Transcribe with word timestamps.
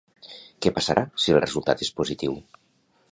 Què 0.65 0.71
passarà 0.77 1.03
si 1.25 1.35
el 1.37 1.39
resultat 1.43 1.83
és 1.87 1.93
positiu? 2.01 2.39